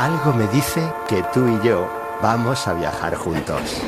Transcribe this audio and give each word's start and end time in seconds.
Algo 0.00 0.32
me 0.32 0.46
dice 0.48 0.80
que 1.06 1.22
tú 1.24 1.46
y 1.46 1.60
yo 1.62 1.86
vamos 2.22 2.66
a 2.66 2.72
viajar 2.72 3.14
juntos. 3.14 3.82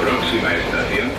Próxima 0.00 0.52
estación. 0.52 1.12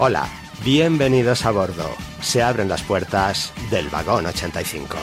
Hola, 0.00 0.26
bienvenidos 0.64 1.46
a 1.46 1.52
bordo. 1.52 1.88
Se 2.20 2.42
abren 2.42 2.68
las 2.68 2.82
puertas 2.82 3.52
del 3.70 3.88
vagón 3.88 4.26
85. 4.26 4.96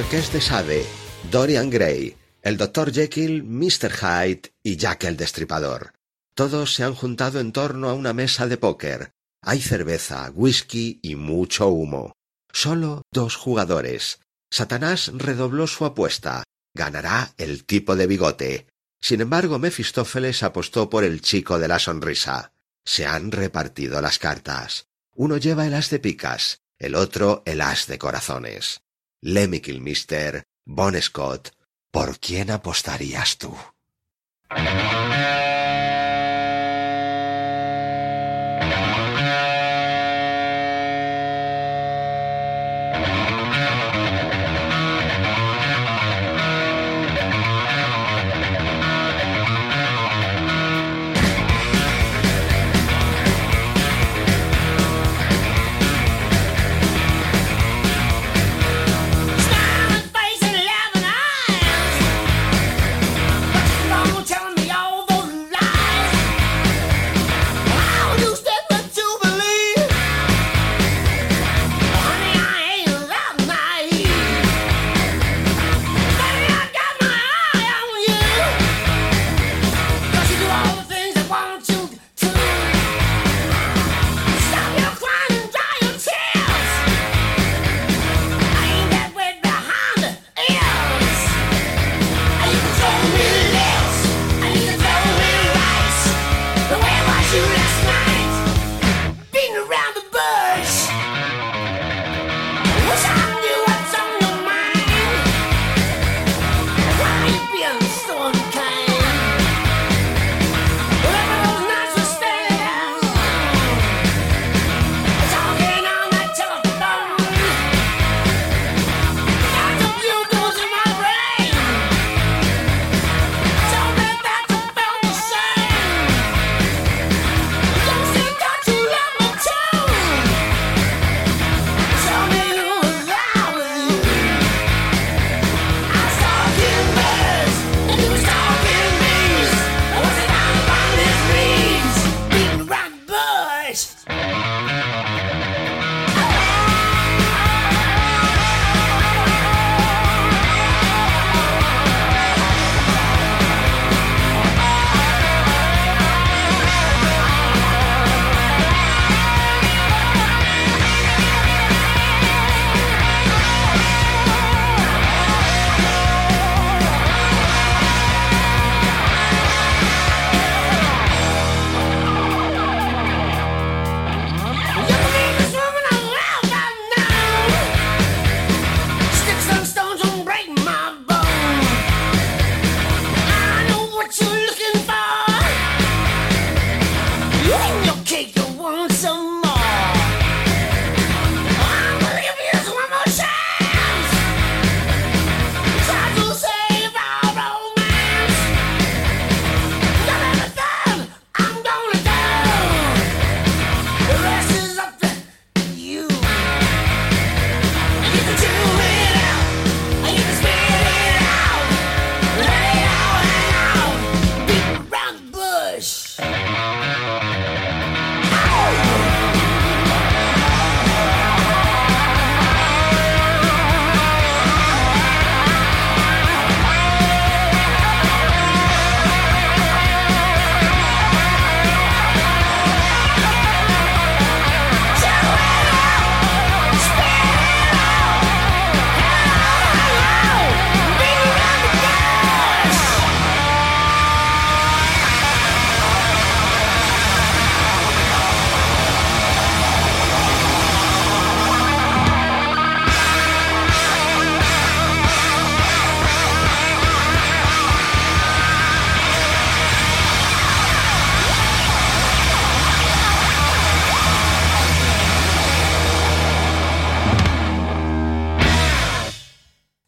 Marqués 0.00 0.32
de 0.32 0.40
Sade, 0.40 0.86
Dorian 1.30 1.68
Gray, 1.68 2.16
el 2.40 2.56
Dr. 2.56 2.90
Jekyll, 2.90 3.42
Mr. 3.42 3.92
Hyde 3.92 4.50
y 4.62 4.76
Jack 4.76 5.04
el 5.04 5.18
Destripador. 5.18 5.92
Todos 6.34 6.72
se 6.72 6.84
han 6.84 6.94
juntado 6.94 7.38
en 7.38 7.52
torno 7.52 7.90
a 7.90 7.92
una 7.92 8.14
mesa 8.14 8.46
de 8.46 8.56
póker. 8.56 9.12
Hay 9.42 9.60
cerveza, 9.60 10.30
whisky 10.34 11.00
y 11.02 11.16
mucho 11.16 11.68
humo. 11.68 12.14
Solo 12.50 13.02
dos 13.12 13.36
jugadores. 13.36 14.20
Satanás 14.50 15.12
redobló 15.14 15.66
su 15.66 15.84
apuesta. 15.84 16.44
Ganará 16.74 17.34
el 17.36 17.66
tipo 17.66 17.94
de 17.94 18.06
bigote. 18.06 18.68
Sin 19.02 19.20
embargo, 19.20 19.58
Mefistófeles 19.58 20.42
apostó 20.42 20.88
por 20.88 21.04
el 21.04 21.20
chico 21.20 21.58
de 21.58 21.68
la 21.68 21.78
sonrisa. 21.78 22.52
Se 22.86 23.04
han 23.04 23.30
repartido 23.30 24.00
las 24.00 24.18
cartas. 24.18 24.86
Uno 25.14 25.36
lleva 25.36 25.66
el 25.66 25.74
as 25.74 25.90
de 25.90 25.98
picas, 25.98 26.62
el 26.78 26.94
otro 26.94 27.42
el 27.44 27.60
as 27.60 27.86
de 27.86 27.98
corazones. 27.98 28.80
Lemmy 29.22 29.60
Kilmister, 29.60 30.44
Bon 30.64 30.98
Scott, 31.00 31.50
¿por 31.90 32.18
quién 32.18 32.50
apostarías 32.50 33.36
tú? 33.36 33.54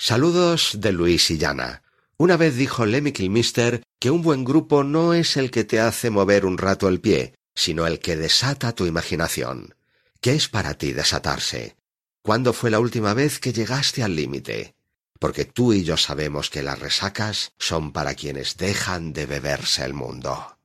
Saludos 0.04 0.78
de 0.80 0.90
Luis 0.90 1.30
y 1.30 1.38
Llana. 1.38 1.84
Una 2.16 2.36
vez 2.36 2.56
dijo 2.56 2.86
Lemmy 2.86 3.12
Kilmister 3.12 3.84
que 4.00 4.10
un 4.10 4.20
buen 4.20 4.42
grupo 4.42 4.82
no 4.82 5.14
es 5.14 5.36
el 5.36 5.52
que 5.52 5.62
te 5.62 5.78
hace 5.78 6.10
mover 6.10 6.44
un 6.44 6.58
rato 6.58 6.88
el 6.88 7.00
pie, 7.00 7.34
sino 7.54 7.86
el 7.86 8.00
que 8.00 8.16
desata 8.16 8.72
tu 8.72 8.86
imaginación. 8.86 9.76
¿Qué 10.20 10.34
es 10.34 10.48
para 10.48 10.74
ti 10.74 10.92
desatarse? 10.92 11.76
¿Cuándo 12.20 12.52
fue 12.52 12.72
la 12.72 12.80
última 12.80 13.14
vez 13.14 13.38
que 13.38 13.52
llegaste 13.52 14.02
al 14.02 14.16
límite? 14.16 14.74
Porque 15.20 15.44
tú 15.44 15.72
y 15.72 15.84
yo 15.84 15.96
sabemos 15.96 16.50
que 16.50 16.64
las 16.64 16.80
resacas 16.80 17.52
son 17.56 17.92
para 17.92 18.16
quienes 18.16 18.56
dejan 18.56 19.12
de 19.12 19.26
beberse 19.26 19.84
el 19.84 19.94
mundo. 19.94 20.58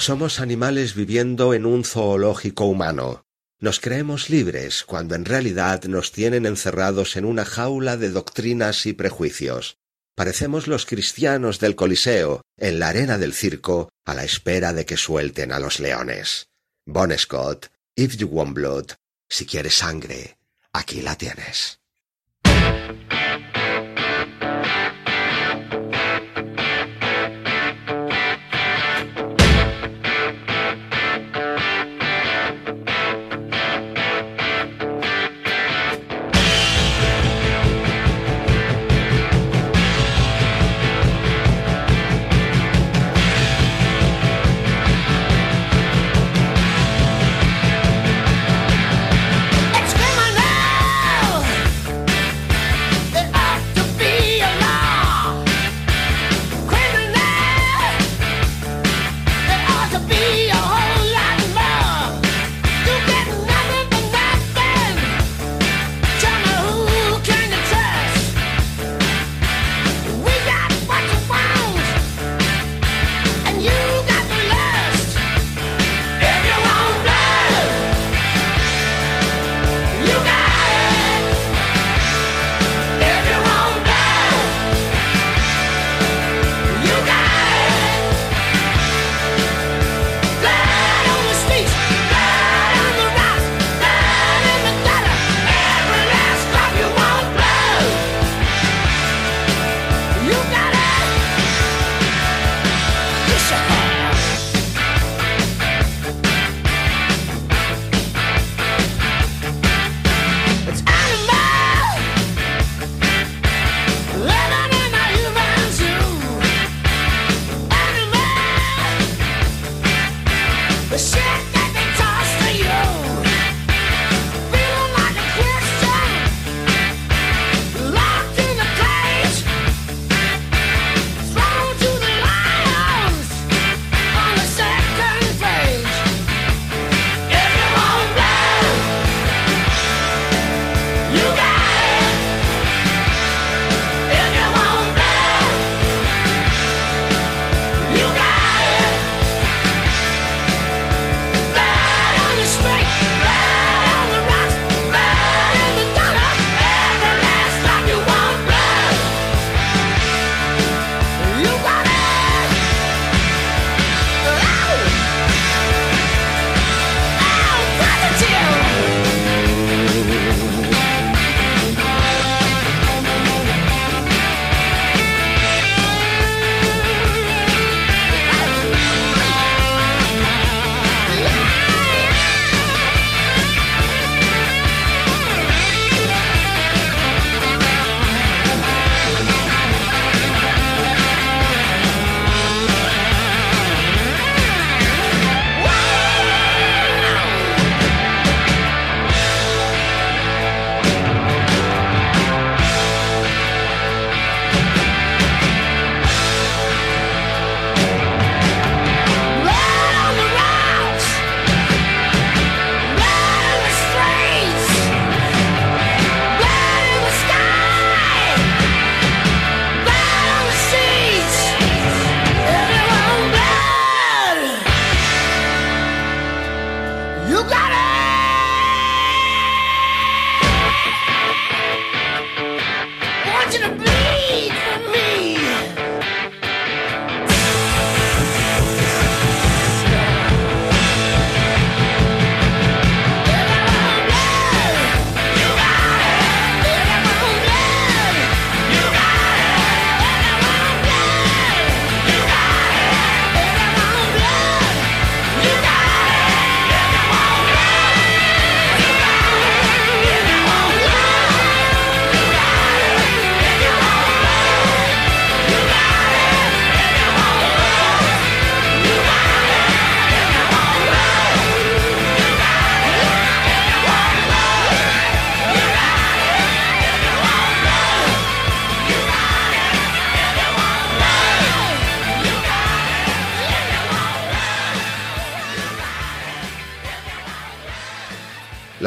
Somos 0.00 0.40
animales 0.40 0.94
viviendo 0.94 1.52
en 1.52 1.66
un 1.66 1.84
zoológico 1.84 2.64
humano. 2.64 3.26
Nos 3.58 3.80
creemos 3.80 4.30
libres 4.30 4.82
cuando 4.82 5.14
en 5.14 5.26
realidad 5.26 5.84
nos 5.84 6.10
tienen 6.10 6.46
encerrados 6.46 7.16
en 7.16 7.26
una 7.26 7.44
jaula 7.44 7.98
de 7.98 8.08
doctrinas 8.08 8.86
y 8.86 8.94
prejuicios. 8.94 9.76
Parecemos 10.16 10.68
los 10.68 10.86
cristianos 10.86 11.60
del 11.60 11.76
Coliseo, 11.76 12.40
en 12.56 12.78
la 12.78 12.88
arena 12.88 13.18
del 13.18 13.34
circo, 13.34 13.90
a 14.06 14.14
la 14.14 14.24
espera 14.24 14.72
de 14.72 14.86
que 14.86 14.96
suelten 14.96 15.52
a 15.52 15.58
los 15.58 15.80
leones. 15.80 16.48
Bon 16.86 17.12
Scott, 17.18 17.66
If 17.94 18.16
You 18.16 18.28
Want 18.28 18.54
Blood, 18.54 18.86
si 19.28 19.44
quieres 19.44 19.74
sangre, 19.74 20.38
aquí 20.72 21.02
la 21.02 21.16
tienes. 21.16 21.78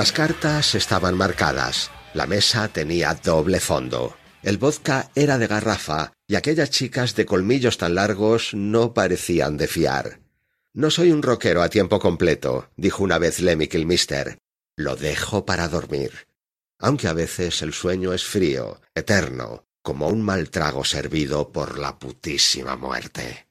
Las 0.03 0.11
cartas 0.11 0.75
estaban 0.75 1.15
marcadas. 1.15 1.89
La 2.13 2.27
mesa 2.27 2.67
tenía 2.67 3.13
doble 3.13 3.61
fondo. 3.61 4.17
El 4.41 4.57
vodka 4.57 5.09
era 5.15 5.37
de 5.37 5.47
garrafa 5.47 6.11
y 6.27 6.35
aquellas 6.35 6.71
chicas 6.71 7.15
de 7.15 7.25
colmillos 7.25 7.77
tan 7.77 7.95
largos 7.95 8.53
no 8.53 8.93
parecían 8.93 9.55
de 9.55 9.67
fiar. 9.67 10.19
No 10.73 10.91
soy 10.91 11.13
un 11.13 11.23
rockero 11.23 11.61
a 11.61 11.69
tiempo 11.69 11.99
completo, 11.99 12.69
dijo 12.75 13.01
una 13.01 13.17
vez 13.17 13.39
Lemmy 13.39 13.69
Kilmister. 13.69 14.39
Lo 14.75 14.97
dejo 14.97 15.45
para 15.45 15.69
dormir. 15.69 16.11
Aunque 16.79 17.07
a 17.07 17.13
veces 17.13 17.61
el 17.61 17.71
sueño 17.71 18.11
es 18.11 18.25
frío, 18.25 18.81
eterno, 18.93 19.63
como 19.81 20.09
un 20.09 20.21
mal 20.21 20.49
trago 20.49 20.83
servido 20.83 21.53
por 21.53 21.79
la 21.79 21.97
putísima 21.97 22.75
muerte. 22.75 23.47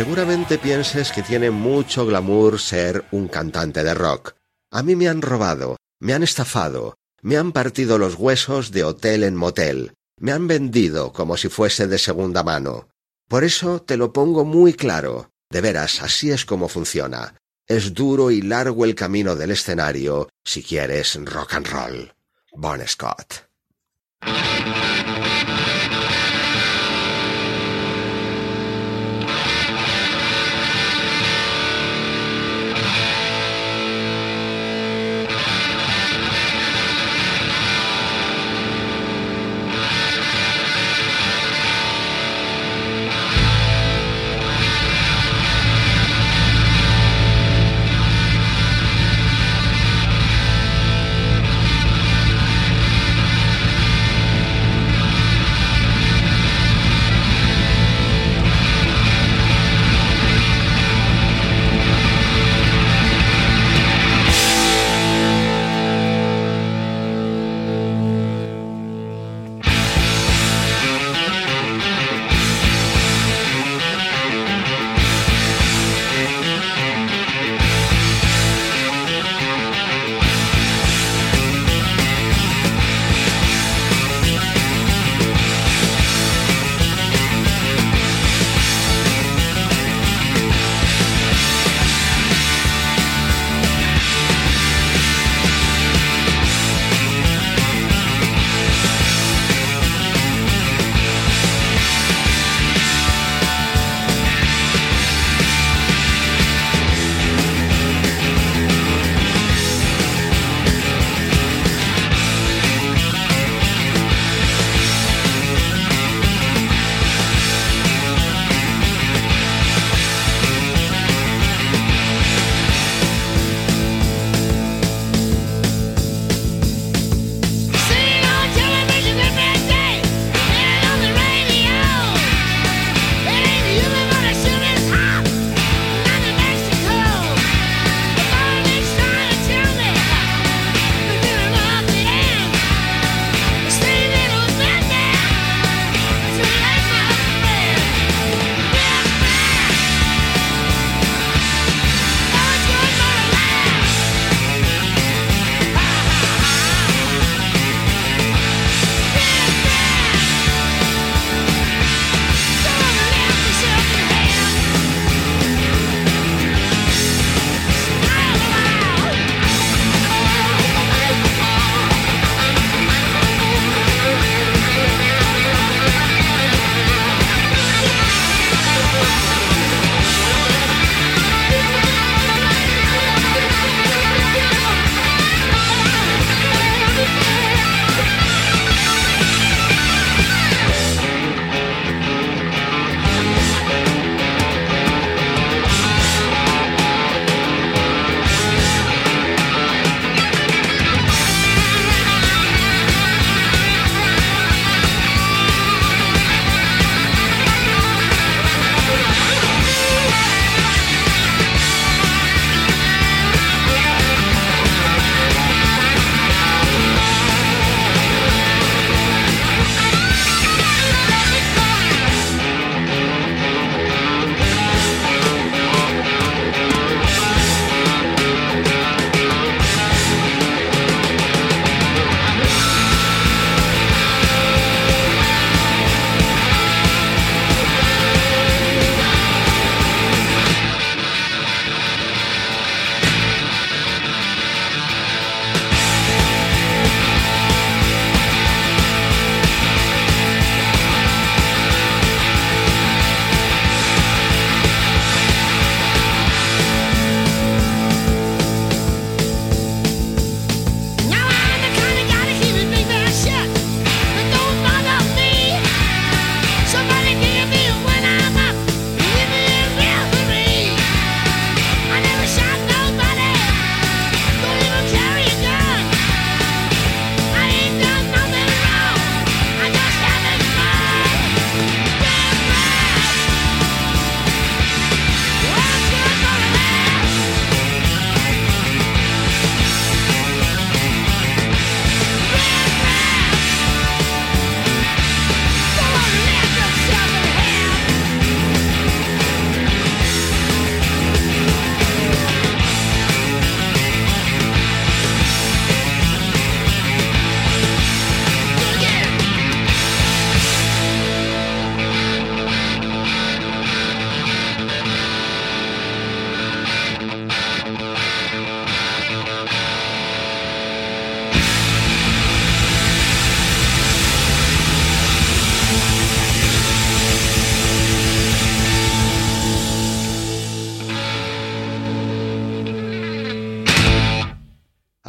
Seguramente 0.00 0.56
pienses 0.56 1.12
que 1.12 1.22
tiene 1.22 1.50
mucho 1.50 2.06
glamour 2.06 2.58
ser 2.58 3.04
un 3.10 3.28
cantante 3.28 3.84
de 3.84 3.92
rock. 3.92 4.34
A 4.70 4.82
mí 4.82 4.96
me 4.96 5.08
han 5.08 5.20
robado, 5.20 5.76
me 6.00 6.14
han 6.14 6.22
estafado, 6.22 6.96
me 7.20 7.36
han 7.36 7.52
partido 7.52 7.98
los 7.98 8.14
huesos 8.14 8.70
de 8.70 8.82
hotel 8.82 9.24
en 9.24 9.36
motel, 9.36 9.92
me 10.18 10.32
han 10.32 10.48
vendido 10.48 11.12
como 11.12 11.36
si 11.36 11.50
fuese 11.50 11.86
de 11.86 11.98
segunda 11.98 12.42
mano. 12.42 12.88
Por 13.28 13.44
eso 13.44 13.82
te 13.82 13.98
lo 13.98 14.10
pongo 14.10 14.46
muy 14.46 14.72
claro. 14.72 15.32
De 15.50 15.60
veras, 15.60 16.00
así 16.00 16.30
es 16.30 16.46
como 16.46 16.68
funciona. 16.68 17.34
Es 17.66 17.92
duro 17.92 18.30
y 18.30 18.40
largo 18.40 18.86
el 18.86 18.94
camino 18.94 19.36
del 19.36 19.50
escenario 19.50 20.30
si 20.42 20.62
quieres 20.62 21.14
rock 21.26 21.52
and 21.52 21.66
roll. 21.66 22.14
Bon 22.52 22.80
Scott. 22.88 23.50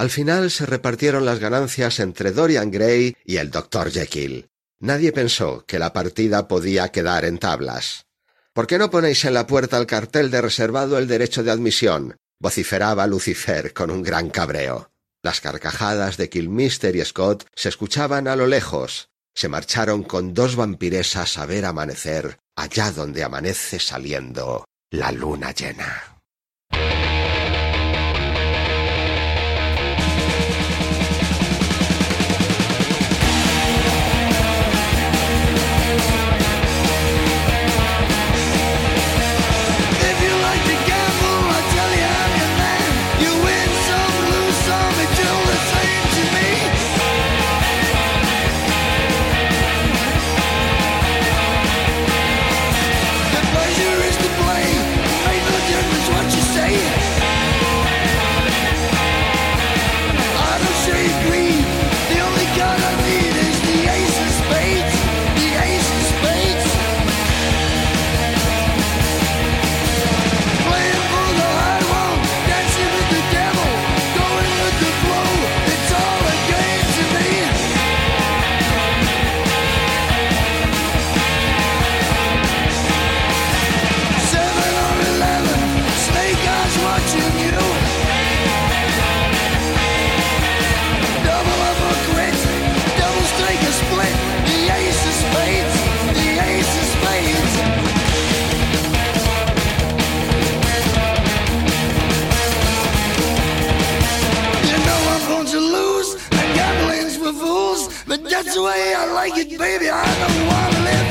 Al 0.02 0.10
final 0.10 0.50
se 0.50 0.66
repartieron 0.66 1.26
las 1.26 1.38
ganancias 1.38 2.00
entre 2.00 2.32
Dorian 2.32 2.72
Gray 2.72 3.16
y 3.24 3.38
el 3.38 3.52
Dr. 3.52 3.92
Jekyll. 3.92 4.50
Nadie 4.80 5.12
pensó 5.12 5.64
que 5.68 5.78
la 5.78 5.94
partida 5.94 6.48
podía 6.48 6.92
quedar 6.92 7.24
en 7.24 7.38
tablas. 7.38 8.08
¿Por 8.52 8.66
qué 8.66 8.80
no 8.80 8.90
ponéis 8.90 9.26
en 9.26 9.36
la 9.36 9.46
puerta 9.46 9.78
el 9.78 9.86
cartel 9.86 10.32
de 10.32 10.42
reservado 10.42 10.98
el 10.98 11.08
derecho 11.08 11.44
de 11.44 11.52
admisión? 11.52 12.16
vociferaba 12.40 13.06
Lucifer 13.06 13.74
con 13.74 13.92
un 13.92 14.02
gran 14.02 14.32
cabreo. 14.32 14.90
Las 15.22 15.40
carcajadas 15.40 16.18
de 16.18 16.30
Kilmister 16.30 16.96
y 16.96 17.06
Scott 17.06 17.46
se 17.54 17.70
escuchaban 17.70 18.28
a 18.28 18.36
lo 18.36 18.48
lejos. 18.48 19.10
Se 19.36 19.50
marcharon 19.50 20.02
con 20.02 20.34
dos 20.34 20.56
vampiresas 20.56 21.38
a 21.38 21.46
ver 21.46 21.64
amanecer 21.64 22.40
allá 22.56 22.92
donde 22.92 23.24
amanece 23.24 23.78
saliendo 23.78 24.66
la 24.90 25.12
luna 25.12 25.52
llena. 25.52 26.21
Way 108.72 108.94
I 108.94 109.06
like 109.14 109.38
it, 109.38 109.58
baby. 109.58 109.90
I 109.90 110.06
don't 110.22 110.48
want 110.48 110.74
to 110.74 110.82
live 110.84 111.11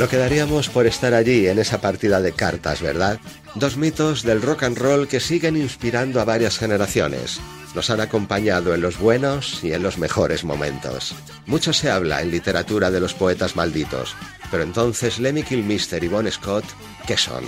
Lo 0.00 0.08
quedaríamos 0.08 0.70
por 0.70 0.86
estar 0.86 1.12
allí 1.12 1.46
en 1.46 1.58
esa 1.58 1.82
partida 1.82 2.22
de 2.22 2.32
cartas, 2.32 2.80
¿verdad? 2.80 3.20
Dos 3.54 3.76
mitos 3.76 4.22
del 4.22 4.40
rock 4.40 4.62
and 4.62 4.78
roll 4.78 5.06
que 5.06 5.20
siguen 5.20 5.58
inspirando 5.58 6.22
a 6.22 6.24
varias 6.24 6.56
generaciones. 6.56 7.38
Nos 7.74 7.90
han 7.90 8.00
acompañado 8.00 8.74
en 8.74 8.80
los 8.80 8.98
buenos 8.98 9.62
y 9.62 9.74
en 9.74 9.82
los 9.82 9.98
mejores 9.98 10.42
momentos. 10.42 11.14
Mucho 11.44 11.74
se 11.74 11.90
habla 11.90 12.22
en 12.22 12.30
literatura 12.30 12.90
de 12.90 13.00
los 13.00 13.12
poetas 13.12 13.56
malditos, 13.56 14.16
pero 14.50 14.62
entonces 14.62 15.18
Lemmy 15.18 15.42
Kilmister 15.42 16.02
y 16.02 16.08
Bon 16.08 16.30
Scott, 16.30 16.64
¿qué 17.06 17.18
son? 17.18 17.44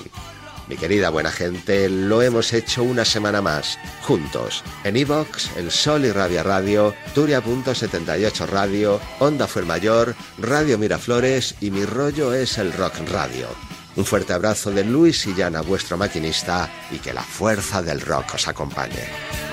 Mi 0.68 0.76
querida 0.76 1.10
buena 1.10 1.30
gente, 1.30 1.88
lo 1.88 2.22
hemos 2.22 2.52
hecho 2.52 2.82
una 2.82 3.04
semana 3.04 3.42
más, 3.42 3.78
juntos, 4.02 4.62
en 4.84 4.96
Evox, 4.96 5.50
El 5.56 5.70
Sol 5.70 6.04
y 6.04 6.12
Rabia 6.12 6.42
Radio, 6.42 6.94
Turia.78 7.14 8.46
Radio, 8.46 9.00
Onda 9.18 9.48
Mayor, 9.66 10.14
Radio 10.38 10.78
Miraflores 10.78 11.56
y 11.60 11.70
mi 11.70 11.84
rollo 11.84 12.32
es 12.32 12.58
el 12.58 12.72
Rock 12.72 12.94
Radio. 13.10 13.48
Un 13.96 14.04
fuerte 14.06 14.32
abrazo 14.32 14.70
de 14.70 14.84
Luis 14.84 15.26
y 15.26 15.34
Llana, 15.34 15.60
vuestro 15.60 15.98
maquinista, 15.98 16.70
y 16.90 16.98
que 16.98 17.12
la 17.12 17.22
fuerza 17.22 17.82
del 17.82 18.00
rock 18.00 18.34
os 18.34 18.48
acompañe. 18.48 19.51